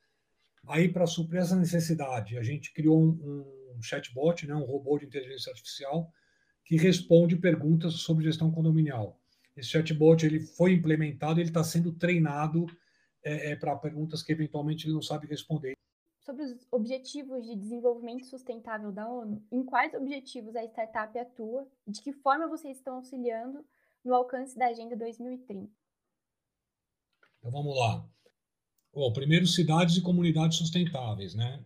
Aí, 0.68 0.88
para 0.88 1.06
suprir 1.06 1.42
essa 1.42 1.56
necessidade, 1.56 2.38
a 2.38 2.44
gente 2.44 2.72
criou 2.72 3.04
um, 3.04 3.76
um 3.78 3.82
chatbot, 3.82 4.48
né, 4.48 4.56
um 4.56 4.64
robô 4.64 4.98
de 4.98 5.06
inteligência 5.06 5.52
artificial, 5.52 6.10
que 6.64 6.78
responde 6.78 7.36
perguntas 7.36 7.96
sobre 7.96 8.24
gestão 8.24 8.50
condominial. 8.50 9.20
Esse 9.56 9.70
chatbot 9.70 10.26
ele 10.26 10.40
foi 10.40 10.74
implementado, 10.74 11.40
ele 11.40 11.50
está 11.50 11.64
sendo 11.64 11.92
treinado 11.92 12.66
é, 13.24 13.52
é, 13.52 13.56
para 13.56 13.76
perguntas 13.76 14.24
que 14.24 14.32
eventualmente 14.32 14.88
ele 14.88 14.94
não 14.94 15.02
sabe 15.02 15.28
responder. 15.28 15.74
Sobre 16.26 16.44
os 16.44 16.66
objetivos 16.72 17.46
de 17.46 17.56
desenvolvimento 17.56 18.26
sustentável 18.26 18.94
da 18.94 19.10
ONU, 19.10 19.46
em 19.52 19.64
quais 19.64 19.94
objetivos 19.94 20.56
a 20.56 20.64
startup 20.64 21.18
atua 21.20 21.68
e 21.86 21.92
de 21.92 22.02
que 22.02 22.14
forma 22.14 22.48
vocês 22.48 22.78
estão 22.78 22.96
auxiliando 22.96 23.66
no 24.06 24.14
alcance 24.14 24.58
da 24.58 24.68
Agenda 24.68 24.96
2030? 24.96 25.70
Então 27.40 27.52
vamos 27.52 27.78
lá. 27.78 28.10
Bom, 28.94 29.12
primeiro, 29.12 29.46
cidades 29.46 29.98
e 29.98 30.02
comunidades 30.02 30.58
sustentáveis, 30.58 31.36
né? 31.36 31.66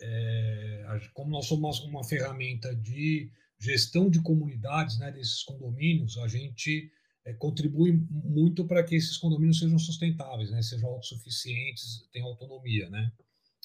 É, 0.00 0.86
como 1.12 1.30
nós 1.30 1.46
somos 1.46 1.80
uma 1.80 2.04
ferramenta 2.04 2.74
de 2.74 3.30
gestão 3.58 4.08
de 4.08 4.22
comunidades, 4.22 4.98
né, 4.98 5.10
desses 5.10 5.42
condomínios, 5.42 6.16
a 6.18 6.28
gente 6.28 6.90
é, 7.24 7.32
contribui 7.34 7.92
muito 8.10 8.66
para 8.66 8.84
que 8.84 8.94
esses 8.94 9.16
condomínios 9.16 9.58
sejam 9.58 9.78
sustentáveis, 9.78 10.50
né, 10.50 10.62
sejam 10.62 10.90
autossuficientes, 10.90 12.06
tenham 12.12 12.28
autonomia, 12.28 12.88
né. 12.88 13.12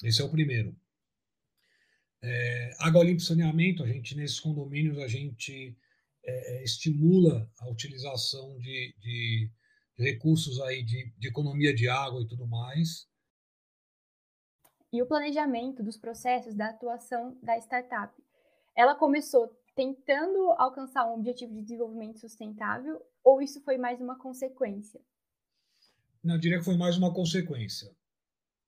Esse 0.02 0.20
é 0.20 0.24
o 0.24 0.30
primeiro. 0.30 0.76
É, 2.22 2.70
água 2.78 3.02
limpa 3.02 3.20
e 3.20 3.24
saneamento, 3.24 3.82
a 3.82 3.88
gente 3.88 4.16
nesses 4.16 4.38
condomínios 4.38 4.98
a 4.98 5.08
gente 5.08 5.76
é, 6.24 6.58
é 6.58 6.64
estimula 6.64 7.50
a 7.58 7.68
utilização 7.68 8.56
de, 8.58 8.94
de, 9.00 9.50
de 9.96 10.04
recursos 10.04 10.60
aí 10.60 10.84
de, 10.84 11.12
de 11.18 11.28
economia 11.28 11.74
de 11.74 11.88
água 11.88 12.22
e 12.22 12.28
tudo 12.28 12.46
mais. 12.46 13.08
E 14.92 15.02
o 15.02 15.06
planejamento 15.06 15.82
dos 15.82 15.96
processos 15.96 16.54
da 16.54 16.68
atuação 16.68 17.36
da 17.42 17.56
startup. 17.58 18.14
Ela 18.76 18.94
começou 18.94 19.48
tentando 19.74 20.50
alcançar 20.52 21.06
um 21.06 21.14
objetivo 21.14 21.54
de 21.54 21.62
desenvolvimento 21.62 22.18
sustentável 22.18 23.00
ou 23.24 23.40
isso 23.40 23.60
foi 23.62 23.78
mais 23.78 24.00
uma 24.00 24.18
consequência? 24.18 25.00
Não, 26.22 26.34
eu 26.34 26.40
diria 26.40 26.58
que 26.58 26.64
foi 26.64 26.76
mais 26.76 26.96
uma 26.96 27.12
consequência. 27.12 27.90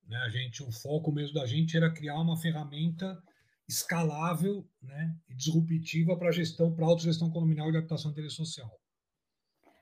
Né? 0.06 0.16
A 0.18 0.28
gente, 0.28 0.62
o 0.62 0.70
foco 0.70 1.12
mesmo 1.12 1.34
da 1.34 1.46
gente 1.46 1.76
era 1.76 1.92
criar 1.92 2.20
uma 2.20 2.36
ferramenta 2.36 3.22
escalável 3.66 4.68
né, 4.82 5.16
e 5.28 5.34
disruptiva 5.34 6.16
para 6.18 6.28
a 6.28 6.32
gestão, 6.32 6.74
para 6.74 6.84
autogestão 6.84 7.30
condominial 7.30 7.68
e 7.68 7.72
de 7.72 7.78
habitação 7.78 8.10
de 8.10 8.18
interesse 8.18 8.36
social. 8.36 8.70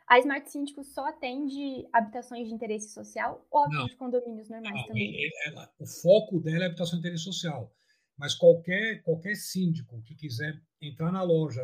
A 0.07 0.19
Smart 0.19 0.51
Síndico 0.51 0.85
só 0.85 1.09
atende 1.09 1.89
habitações 1.93 2.47
de 2.47 2.55
interesse 2.55 2.91
social 2.91 3.47
ou 3.51 3.65
atende 3.65 3.97
condomínios 3.97 4.49
normais 4.49 4.75
não, 4.75 4.87
também? 4.87 5.17
Ela, 5.47 5.73
o 5.79 5.87
foco 5.87 6.39
dela 6.39 6.65
é 6.65 6.67
habitação 6.67 6.99
de 6.99 7.01
interesse 7.01 7.25
social. 7.25 7.73
Mas 8.17 8.35
qualquer, 8.35 9.03
qualquer 9.03 9.35
síndico 9.35 10.03
que 10.03 10.15
quiser 10.15 10.61
entrar 10.81 11.11
na 11.11 11.23
loja 11.23 11.63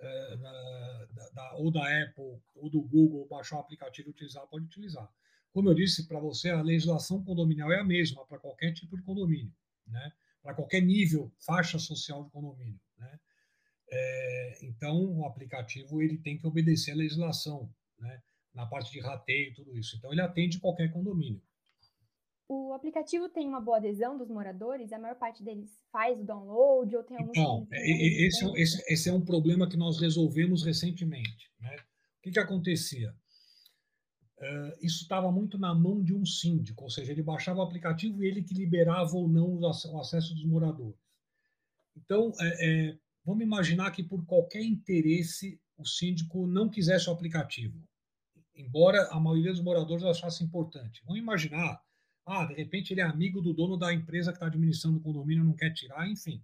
é, 0.00 0.36
na, 0.36 1.06
da, 1.32 1.54
ou 1.56 1.72
da 1.72 1.82
Apple 1.82 2.40
ou 2.54 2.70
do 2.70 2.80
Google, 2.80 3.26
baixar 3.26 3.56
o 3.56 3.60
aplicativo 3.60 4.08
e 4.08 4.12
utilizar, 4.12 4.46
pode 4.46 4.64
utilizar. 4.64 5.12
Como 5.52 5.68
eu 5.68 5.74
disse 5.74 6.06
para 6.06 6.20
você, 6.20 6.50
a 6.50 6.62
legislação 6.62 7.24
condominial 7.24 7.72
é 7.72 7.80
a 7.80 7.84
mesma 7.84 8.24
para 8.26 8.38
qualquer 8.38 8.72
tipo 8.72 8.96
de 8.96 9.02
condomínio, 9.02 9.52
né? 9.86 10.12
para 10.42 10.54
qualquer 10.54 10.80
nível, 10.80 11.32
faixa 11.44 11.78
social 11.78 12.24
de 12.24 12.30
condomínio. 12.30 12.80
Né? 12.96 13.18
É, 13.90 14.58
então, 14.62 15.18
o 15.18 15.26
aplicativo 15.26 16.02
ele 16.02 16.18
tem 16.18 16.38
que 16.38 16.46
obedecer 16.46 16.92
a 16.92 16.96
legislação, 16.96 17.72
né? 17.98 18.22
na 18.54 18.66
parte 18.66 18.90
de 18.90 19.00
rateio 19.00 19.50
e 19.50 19.54
tudo 19.54 19.76
isso. 19.76 19.96
Então, 19.96 20.12
ele 20.12 20.20
atende 20.20 20.60
qualquer 20.60 20.92
condomínio. 20.92 21.42
O 22.48 22.72
aplicativo 22.72 23.28
tem 23.28 23.46
uma 23.46 23.60
boa 23.60 23.76
adesão 23.76 24.16
dos 24.16 24.30
moradores? 24.30 24.90
A 24.90 24.98
maior 24.98 25.16
parte 25.16 25.44
deles 25.44 25.70
faz 25.92 26.18
o 26.18 26.24
download 26.24 26.96
ou 26.96 27.02
tem 27.02 27.18
algum 27.18 27.30
Então, 27.30 27.68
esse, 27.70 28.44
é 28.44 28.62
esse, 28.62 28.92
esse, 28.92 29.08
é 29.10 29.12
um 29.12 29.22
problema 29.22 29.68
que 29.68 29.76
nós 29.76 30.00
resolvemos 30.00 30.64
recentemente. 30.64 31.52
Né? 31.60 31.76
O 31.76 32.22
que, 32.22 32.30
que 32.30 32.38
acontecia? 32.38 33.14
Uh, 34.40 34.76
isso 34.80 35.02
estava 35.02 35.32
muito 35.32 35.58
na 35.58 35.74
mão 35.74 36.02
de 36.02 36.14
um 36.14 36.24
síndico, 36.24 36.84
ou 36.84 36.90
seja, 36.90 37.10
ele 37.10 37.22
baixava 37.22 37.58
o 37.58 37.62
aplicativo 37.62 38.22
e 38.22 38.26
ele 38.28 38.42
que 38.42 38.54
liberava 38.54 39.16
ou 39.16 39.28
não 39.28 39.58
o 39.58 39.66
acesso 39.66 40.32
dos 40.32 40.44
moradores. 40.44 41.00
Então, 41.96 42.32
é, 42.38 42.66
é, 42.90 42.98
vamos 43.24 43.42
imaginar 43.42 43.90
que 43.90 44.02
por 44.02 44.24
qualquer 44.24 44.62
interesse 44.62 45.60
o 45.76 45.84
síndico 45.84 46.46
não 46.46 46.68
quisesse 46.68 47.08
o 47.08 47.12
aplicativo, 47.12 47.82
embora 48.54 49.08
a 49.10 49.18
maioria 49.18 49.50
dos 49.50 49.60
moradores 49.60 50.04
achasse 50.04 50.44
importante. 50.44 51.02
Vamos 51.04 51.20
imaginar 51.20 51.82
ah, 52.28 52.44
de 52.44 52.52
repente 52.52 52.92
ele 52.92 53.00
é 53.00 53.04
amigo 53.04 53.40
do 53.40 53.54
dono 53.54 53.78
da 53.78 53.92
empresa 53.92 54.32
que 54.32 54.36
está 54.36 54.46
administrando 54.46 54.98
o 54.98 55.00
condomínio, 55.00 55.42
não 55.42 55.54
quer 55.54 55.72
tirar, 55.72 56.06
enfim. 56.10 56.42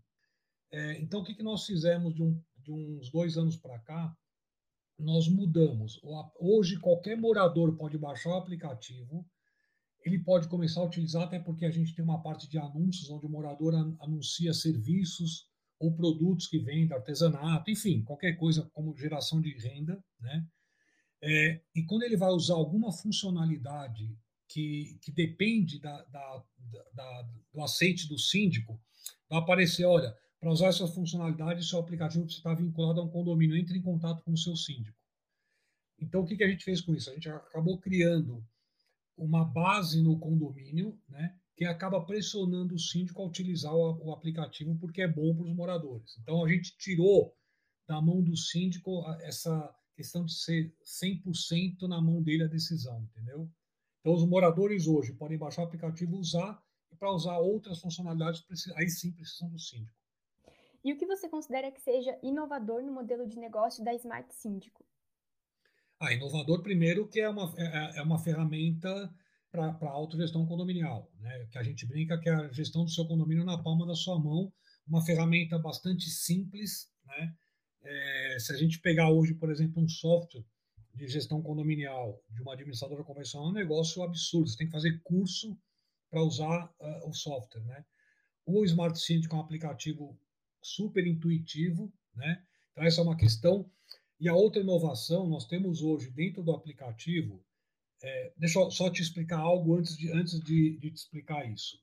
É, 0.72 0.98
então, 0.98 1.20
o 1.20 1.24
que, 1.24 1.34
que 1.34 1.42
nós 1.42 1.66
fizemos 1.66 2.14
de, 2.14 2.22
um, 2.22 2.42
de 2.56 2.72
uns 2.72 3.10
dois 3.10 3.36
anos 3.36 3.54
para 3.58 3.78
cá? 3.80 4.16
Nós 4.98 5.28
mudamos. 5.28 6.00
Hoje, 6.38 6.78
qualquer 6.78 7.16
morador 7.16 7.76
pode 7.76 7.98
baixar 7.98 8.30
o 8.30 8.38
aplicativo, 8.38 9.26
ele 10.04 10.18
pode 10.18 10.48
começar 10.48 10.80
a 10.80 10.84
utilizar, 10.84 11.22
até 11.22 11.38
porque 11.38 11.64
a 11.64 11.70
gente 11.70 11.94
tem 11.94 12.04
uma 12.04 12.22
parte 12.22 12.48
de 12.48 12.58
anúncios, 12.58 13.10
onde 13.10 13.26
o 13.26 13.30
morador 13.30 13.74
anuncia 14.00 14.52
serviços 14.52 15.48
ou 15.78 15.94
produtos 15.94 16.46
que 16.46 16.58
vende, 16.58 16.92
artesanato, 16.92 17.70
enfim, 17.70 18.02
qualquer 18.02 18.34
coisa 18.34 18.70
como 18.72 18.96
geração 18.96 19.40
de 19.40 19.50
renda, 19.58 20.02
né? 20.20 20.46
É, 21.22 21.60
e 21.74 21.82
quando 21.84 22.02
ele 22.02 22.18
vai 22.18 22.30
usar 22.30 22.54
alguma 22.54 22.92
funcionalidade 22.92 24.14
que, 24.46 24.98
que 25.00 25.10
depende 25.10 25.80
da, 25.80 26.04
da, 26.04 26.44
da, 26.92 27.28
do 27.52 27.62
aceite 27.62 28.06
do 28.06 28.18
síndico, 28.18 28.78
vai 29.28 29.38
aparecer, 29.38 29.86
olha, 29.86 30.14
para 30.44 30.52
usar 30.52 30.66
essa 30.66 30.86
funcionalidade, 30.86 31.66
seu 31.66 31.78
aplicativo 31.78 32.26
precisa 32.26 32.40
estar 32.40 32.54
vinculado 32.54 33.00
a 33.00 33.04
um 33.04 33.08
condomínio, 33.08 33.56
entre 33.56 33.78
em 33.78 33.80
contato 33.80 34.22
com 34.22 34.32
o 34.32 34.36
seu 34.36 34.54
síndico. 34.54 34.98
Então, 35.98 36.20
o 36.20 36.26
que, 36.26 36.44
a 36.44 36.46
gente 36.46 36.62
fez 36.62 36.82
com 36.82 36.94
isso? 36.94 37.08
A 37.08 37.14
gente 37.14 37.30
acabou 37.30 37.78
criando 37.78 38.46
uma 39.16 39.42
base 39.42 40.02
no 40.02 40.18
condomínio, 40.18 41.00
né, 41.08 41.34
que 41.56 41.64
acaba 41.64 42.04
pressionando 42.04 42.74
o 42.74 42.78
síndico 42.78 43.22
a 43.22 43.26
utilizar 43.26 43.74
o, 43.74 44.04
o 44.04 44.12
aplicativo 44.12 44.76
porque 44.76 45.00
é 45.00 45.08
bom 45.08 45.34
para 45.34 45.46
os 45.46 45.54
moradores. 45.54 46.18
Então, 46.20 46.44
a 46.44 46.48
gente 46.48 46.76
tirou 46.76 47.34
da 47.88 48.02
mão 48.02 48.22
do 48.22 48.36
síndico 48.36 49.02
essa 49.22 49.74
questão 49.96 50.26
de 50.26 50.34
ser 50.34 50.76
100% 50.84 51.88
na 51.88 52.02
mão 52.02 52.22
dele 52.22 52.44
a 52.44 52.48
decisão, 52.48 53.02
entendeu? 53.02 53.50
Então, 54.00 54.12
os 54.12 54.28
moradores 54.28 54.86
hoje 54.86 55.14
podem 55.14 55.38
baixar 55.38 55.62
o 55.62 55.64
aplicativo, 55.64 56.18
usar, 56.18 56.62
e 56.92 56.96
para 56.96 57.10
usar 57.10 57.38
outras 57.38 57.80
funcionalidades, 57.80 58.44
aí 58.76 58.90
sim 58.90 59.10
precisam 59.10 59.48
do 59.48 59.58
síndico. 59.58 60.03
E 60.84 60.92
o 60.92 60.98
que 60.98 61.06
você 61.06 61.28
considera 61.28 61.72
que 61.72 61.80
seja 61.80 62.18
inovador 62.22 62.82
no 62.82 62.92
modelo 62.92 63.26
de 63.26 63.38
negócio 63.38 63.82
da 63.82 63.94
Smart 63.94 64.32
Síndico? 64.34 64.84
Ah, 65.98 66.12
inovador, 66.12 66.62
primeiro, 66.62 67.08
que 67.08 67.20
é 67.20 67.28
uma, 67.28 67.54
é, 67.56 67.64
é, 67.64 67.98
é 67.98 68.02
uma 68.02 68.18
ferramenta 68.18 69.10
para 69.50 69.68
a 69.68 69.90
autogestão 69.90 70.44
condominial, 70.44 71.10
né? 71.20 71.46
que 71.50 71.56
a 71.56 71.62
gente 71.62 71.86
brinca 71.86 72.18
que 72.18 72.28
é 72.28 72.34
a 72.34 72.52
gestão 72.52 72.84
do 72.84 72.90
seu 72.90 73.06
condomínio 73.06 73.44
na 73.44 73.56
palma 73.56 73.86
da 73.86 73.94
sua 73.94 74.18
mão, 74.18 74.52
uma 74.86 75.02
ferramenta 75.02 75.58
bastante 75.58 76.10
simples. 76.10 76.92
Né? 77.06 77.34
É, 77.82 78.38
se 78.38 78.52
a 78.52 78.56
gente 78.56 78.78
pegar 78.80 79.10
hoje, 79.10 79.32
por 79.32 79.50
exemplo, 79.50 79.82
um 79.82 79.88
software 79.88 80.44
de 80.92 81.08
gestão 81.08 81.40
condominial 81.40 82.22
de 82.28 82.42
uma 82.42 82.52
administradora 82.52 83.02
convencional 83.02 83.48
é 83.48 83.50
um 83.50 83.54
negócio 83.54 84.02
absurdo. 84.02 84.48
Você 84.48 84.58
tem 84.58 84.66
que 84.66 84.72
fazer 84.72 85.00
curso 85.02 85.56
para 86.10 86.22
usar 86.22 86.66
uh, 86.78 87.08
o 87.08 87.12
software, 87.12 87.64
né? 87.64 87.84
O 88.46 88.64
Smart 88.64 88.98
Syndic 88.98 89.32
é 89.32 89.36
um 89.36 89.40
aplicativo 89.40 90.16
super 90.64 91.06
intuitivo, 91.06 91.92
né? 92.16 92.42
Então 92.72 92.84
essa 92.84 93.00
é 93.00 93.04
uma 93.04 93.16
questão. 93.16 93.70
E 94.18 94.28
a 94.28 94.34
outra 94.34 94.62
inovação 94.62 95.28
nós 95.28 95.44
temos 95.46 95.82
hoje 95.82 96.10
dentro 96.10 96.42
do 96.42 96.52
aplicativo. 96.52 97.44
É, 98.02 98.32
deixa 98.36 98.58
eu 98.58 98.70
só 98.70 98.90
te 98.90 99.02
explicar 99.02 99.38
algo 99.38 99.76
antes 99.76 99.96
de 99.96 100.10
antes 100.10 100.40
de, 100.40 100.78
de 100.78 100.90
te 100.90 100.96
explicar 100.96 101.48
isso. 101.50 101.78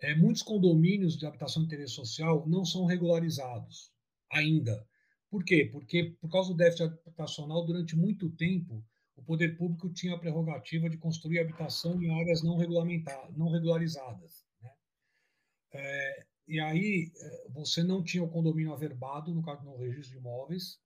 É, 0.00 0.14
muitos 0.14 0.42
condomínios 0.42 1.16
de 1.16 1.24
habitação 1.24 1.62
de 1.62 1.68
interesse 1.68 1.94
social 1.94 2.46
não 2.46 2.64
são 2.64 2.84
regularizados 2.84 3.92
ainda. 4.30 4.86
Por 5.30 5.44
quê? 5.44 5.68
Porque, 5.72 6.16
por 6.20 6.30
causa 6.30 6.50
do 6.50 6.56
déficit 6.56 6.84
habitacional, 7.06 7.64
durante 7.64 7.96
muito 7.96 8.28
tempo, 8.30 8.84
o 9.16 9.22
poder 9.22 9.56
público 9.56 9.88
tinha 9.90 10.14
a 10.14 10.18
prerrogativa 10.18 10.90
de 10.90 10.98
construir 10.98 11.38
habitação 11.38 12.02
em 12.02 12.10
áreas 12.10 12.42
não, 12.42 12.56
regulamentadas, 12.56 13.36
não 13.36 13.48
regularizadas. 13.48 14.44
Né? 14.60 14.70
É, 15.72 16.26
e 16.46 16.60
aí, 16.60 17.12
é, 17.16 17.48
você 17.50 17.82
não 17.82 18.02
tinha 18.02 18.22
o 18.22 18.28
condomínio 18.28 18.72
averbado 18.72 19.34
no, 19.34 19.42
no 19.42 19.76
registro 19.76 20.12
de 20.12 20.18
imóveis, 20.18 20.78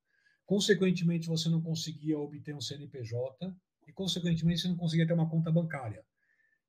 consequentemente, 0.47 1.29
você 1.29 1.49
não 1.49 1.61
conseguia 1.61 2.19
obter 2.19 2.55
um 2.55 2.61
CNPJ 2.61 3.55
e, 3.87 3.93
consequentemente, 3.93 4.63
você 4.63 4.69
não 4.69 4.77
conseguia 4.77 5.07
ter 5.07 5.13
uma 5.13 5.29
conta 5.29 5.51
bancária. 5.51 6.05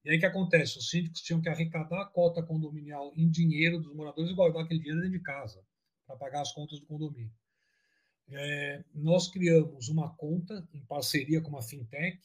E 0.04 0.10
aí 0.10 0.18
o 0.18 0.20
que 0.20 0.26
acontece? 0.26 0.78
Os 0.78 0.90
síndicos 0.90 1.22
tinham 1.22 1.42
que 1.42 1.50
arrecadar 1.50 2.02
a 2.02 2.06
cota 2.06 2.42
condominial 2.42 3.14
em 3.16 3.30
dinheiro 3.30 3.80
dos 3.80 3.94
moradores 3.94 4.32
e 4.32 4.36
guardar 4.36 4.64
aquele 4.64 4.80
dinheiro 4.80 5.02
dentro 5.02 5.18
de 5.18 5.24
casa 5.24 5.64
para 6.08 6.16
pagar 6.16 6.42
as 6.42 6.52
contas 6.52 6.80
do 6.80 6.86
condomínio 6.86 7.32
é, 8.34 8.84
nós 8.94 9.30
criamos 9.30 9.90
uma 9.90 10.10
conta 10.16 10.68
em 10.74 10.84
parceria 10.86 11.42
com 11.42 11.50
uma 11.50 11.62
fintech, 11.62 12.20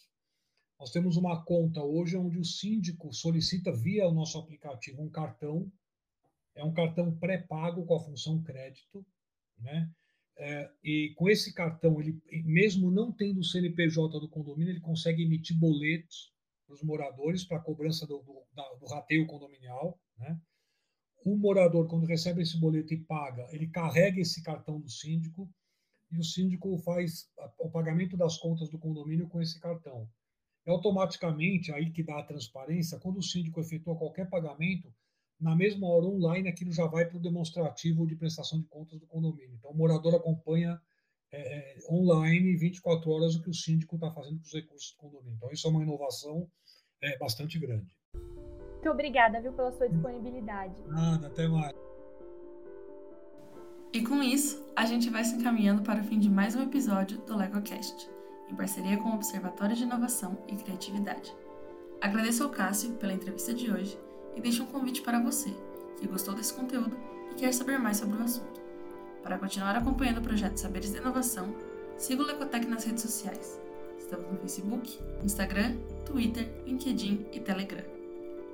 Nós 0.78 0.90
temos 0.90 1.16
uma 1.16 1.42
conta 1.42 1.82
hoje 1.82 2.16
onde 2.16 2.38
o 2.38 2.44
síndico 2.44 3.12
solicita 3.12 3.72
via 3.72 4.06
o 4.06 4.12
nosso 4.12 4.38
aplicativo 4.38 5.02
um 5.02 5.08
cartão, 5.08 5.72
é 6.56 6.64
um 6.64 6.72
cartão 6.72 7.16
pré-pago 7.16 7.84
com 7.84 7.94
a 7.94 8.00
função 8.00 8.42
crédito, 8.42 9.06
né? 9.58 9.90
É, 10.38 10.70
e 10.82 11.14
com 11.16 11.30
esse 11.30 11.54
cartão, 11.54 11.98
ele, 12.00 12.20
mesmo 12.44 12.90
não 12.90 13.10
tendo 13.10 13.40
o 13.40 13.44
CNPJ 13.44 14.20
do 14.20 14.28
condomínio, 14.28 14.72
ele 14.72 14.80
consegue 14.80 15.22
emitir 15.22 15.58
boletos 15.58 16.30
para 16.66 16.74
os 16.74 16.82
moradores 16.82 17.44
para 17.44 17.60
cobrança 17.60 18.06
do, 18.06 18.18
do, 18.18 18.44
da, 18.52 18.68
do 18.74 18.86
rateio 18.86 19.26
condominial. 19.26 19.98
Né? 20.18 20.38
O 21.24 21.36
morador, 21.36 21.88
quando 21.88 22.06
recebe 22.06 22.42
esse 22.42 22.58
boleto 22.58 22.92
e 22.92 23.02
paga, 23.04 23.46
ele 23.50 23.68
carrega 23.68 24.20
esse 24.20 24.42
cartão 24.42 24.78
do 24.78 24.90
síndico 24.90 25.50
e 26.10 26.18
o 26.18 26.24
síndico 26.24 26.76
faz 26.78 27.30
o 27.58 27.70
pagamento 27.70 28.16
das 28.16 28.36
contas 28.36 28.68
do 28.68 28.78
condomínio 28.78 29.28
com 29.28 29.40
esse 29.40 29.58
cartão. 29.58 30.08
E 30.66 30.70
automaticamente, 30.70 31.72
aí 31.72 31.90
que 31.90 32.02
dá 32.02 32.18
a 32.18 32.26
transparência, 32.26 32.98
quando 32.98 33.18
o 33.18 33.22
síndico 33.22 33.60
efetua 33.60 33.96
qualquer 33.96 34.28
pagamento, 34.28 34.92
na 35.40 35.54
mesma 35.54 35.86
hora 35.86 36.06
online, 36.06 36.48
aquilo 36.48 36.72
já 36.72 36.86
vai 36.86 37.04
para 37.04 37.18
o 37.18 37.20
demonstrativo 37.20 38.06
de 38.06 38.16
prestação 38.16 38.60
de 38.60 38.66
contas 38.66 38.98
do 38.98 39.06
condomínio. 39.06 39.54
Então, 39.58 39.70
o 39.70 39.76
morador 39.76 40.14
acompanha 40.14 40.80
é, 41.30 41.76
é 41.76 41.92
online 41.92 42.56
24 42.56 43.10
horas 43.10 43.34
o 43.34 43.42
que 43.42 43.50
o 43.50 43.54
síndico 43.54 43.96
está 43.96 44.10
fazendo 44.10 44.38
com 44.38 44.44
os 44.44 44.52
recursos 44.52 44.92
do 44.92 44.96
condomínio. 44.96 45.36
Então, 45.36 45.50
isso 45.50 45.66
é 45.66 45.70
uma 45.70 45.82
inovação 45.82 46.48
é, 47.02 47.18
bastante 47.18 47.58
grande. 47.58 47.94
Muito 48.14 48.90
obrigada, 48.90 49.40
viu, 49.40 49.52
pela 49.52 49.72
sua 49.72 49.88
disponibilidade. 49.88 50.74
Nada, 50.86 51.26
até 51.26 51.46
mais. 51.46 51.74
E 53.92 54.02
com 54.02 54.22
isso, 54.22 54.64
a 54.74 54.84
gente 54.86 55.10
vai 55.10 55.24
se 55.24 55.36
encaminhando 55.36 55.82
para 55.82 56.00
o 56.00 56.04
fim 56.04 56.18
de 56.18 56.30
mais 56.30 56.54
um 56.54 56.62
episódio 56.62 57.18
do 57.18 57.36
LegoCast, 57.36 58.08
em 58.48 58.54
parceria 58.54 58.96
com 58.98 59.10
o 59.10 59.14
Observatório 59.14 59.74
de 59.74 59.82
Inovação 59.82 60.38
e 60.48 60.56
Criatividade. 60.56 61.34
Agradeço 62.00 62.44
ao 62.44 62.50
Cássio 62.50 62.94
pela 62.94 63.12
entrevista 63.12 63.54
de 63.54 63.70
hoje 63.70 63.98
e 64.36 64.40
deixo 64.40 64.62
um 64.62 64.66
convite 64.66 65.02
para 65.02 65.18
você 65.18 65.52
que 65.98 66.06
gostou 66.06 66.34
desse 66.34 66.52
conteúdo 66.52 66.96
e 67.32 67.34
quer 67.34 67.52
saber 67.52 67.78
mais 67.78 67.96
sobre 67.96 68.18
o 68.18 68.22
assunto. 68.22 68.60
Para 69.22 69.38
continuar 69.38 69.74
acompanhando 69.74 70.18
o 70.18 70.22
projeto 70.22 70.58
Saberes 70.58 70.92
da 70.92 70.98
Inovação, 70.98 71.52
siga 71.96 72.22
o 72.22 72.26
Lecotec 72.26 72.66
nas 72.66 72.84
redes 72.84 73.02
sociais. 73.02 73.58
Estamos 73.98 74.30
no 74.30 74.38
Facebook, 74.38 74.98
Instagram, 75.24 75.76
Twitter, 76.04 76.48
LinkedIn 76.64 77.26
e 77.32 77.40
Telegram. 77.40 77.82